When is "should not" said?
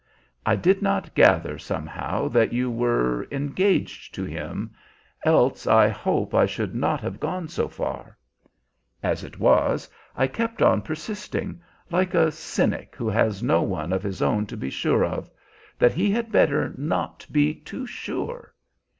6.47-7.01